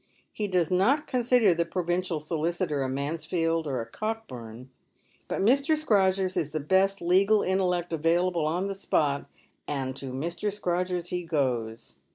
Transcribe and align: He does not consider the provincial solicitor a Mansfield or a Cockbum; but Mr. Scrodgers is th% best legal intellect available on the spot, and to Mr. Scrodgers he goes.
He 0.33 0.47
does 0.47 0.71
not 0.71 1.05
consider 1.05 1.53
the 1.53 1.63
provincial 1.63 2.19
solicitor 2.19 2.81
a 2.81 2.89
Mansfield 2.89 3.67
or 3.67 3.81
a 3.81 3.85
Cockbum; 3.85 4.69
but 5.27 5.41
Mr. 5.43 5.77
Scrodgers 5.77 6.35
is 6.35 6.49
th% 6.49 6.67
best 6.67 7.01
legal 7.01 7.43
intellect 7.43 7.93
available 7.93 8.47
on 8.47 8.65
the 8.65 8.73
spot, 8.73 9.27
and 9.67 9.95
to 9.97 10.11
Mr. 10.11 10.51
Scrodgers 10.51 11.09
he 11.09 11.21
goes. 11.23 11.97